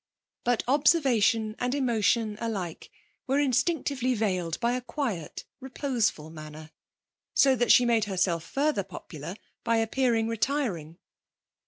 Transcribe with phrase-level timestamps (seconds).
[0.43, 2.89] But observation and emotion alike
[3.27, 6.71] were instinctively veiled by a quiet, reposeful manner,
[7.35, 10.97] so that she made herself further popular by appearing retiring.